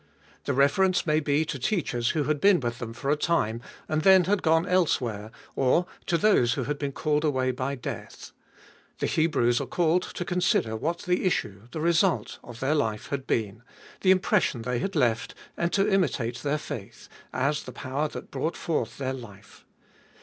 The 0.45 0.55
reference 0.55 1.05
may 1.05 1.19
be 1.19 1.45
to 1.45 1.59
teachers 1.59 2.09
who 2.09 2.23
had 2.23 2.41
been 2.41 2.59
with 2.59 2.79
them 2.79 2.91
for 2.91 3.11
a 3.11 3.15
time, 3.15 3.61
and 3.87 4.01
then 4.01 4.23
had 4.23 4.41
gone 4.41 4.65
elsewhere, 4.65 5.29
or 5.55 5.85
to 6.07 6.17
those 6.17 6.55
who 6.55 6.63
had 6.63 6.79
been 6.79 6.91
called 6.91 7.23
away 7.23 7.51
by 7.51 7.75
death. 7.75 8.31
The 8.97 9.05
Hebrews 9.05 9.61
are 9.61 9.67
called 9.67 10.01
to 10.01 10.25
consider 10.25 10.75
what 10.75 11.03
the 11.03 11.23
issue, 11.25 11.67
the 11.69 11.81
result, 11.81 12.39
of 12.43 12.61
their 12.61 12.73
life 12.73 13.09
had 13.09 13.27
been, 13.27 13.61
the 13.99 14.09
impression 14.09 14.63
they 14.63 14.79
had 14.79 14.95
left, 14.95 15.35
and 15.55 15.71
to 15.73 15.87
imitate 15.87 16.37
their 16.37 16.57
faith, 16.57 17.07
as 17.31 17.61
the 17.61 17.71
power 17.71 18.07
that 18.07 18.31
brought 18.31 18.57
forth 18.57 18.97
their 18.97 19.13
life. 19.13 19.65